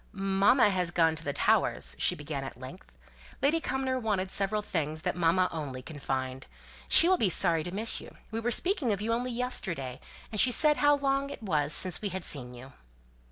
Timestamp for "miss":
7.71-8.01